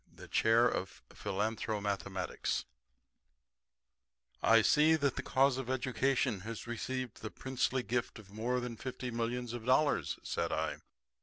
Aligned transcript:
THE 0.11 0.27
CHAIR 0.27 0.67
OF 0.67 1.03
PHILANTHROMATHEMATICS 1.13 2.65
"I 4.41 4.63
see 4.63 4.95
that 4.95 5.15
the 5.15 5.21
cause 5.21 5.59
of 5.59 5.69
Education 5.69 6.39
has 6.39 6.65
received 6.65 7.21
the 7.21 7.29
princely 7.29 7.83
gift 7.83 8.17
of 8.17 8.31
more 8.33 8.59
than 8.59 8.77
fifty 8.77 9.11
millions 9.11 9.53
of 9.53 9.63
dollars," 9.63 10.17
said 10.23 10.51
I. 10.51 10.77